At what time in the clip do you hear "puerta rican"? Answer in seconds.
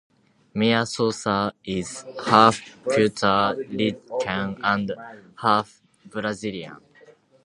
2.85-4.57